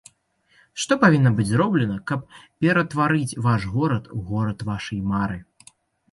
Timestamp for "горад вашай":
4.31-4.99